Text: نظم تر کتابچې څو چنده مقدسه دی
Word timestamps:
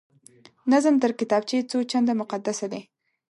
نظم 0.71 0.95
تر 1.03 1.11
کتابچې 1.19 1.57
څو 1.69 1.77
چنده 1.91 2.13
مقدسه 2.21 2.65
دی 2.71 2.81